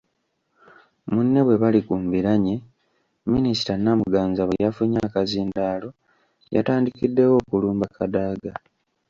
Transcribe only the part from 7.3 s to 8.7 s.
okulumba Kadaga.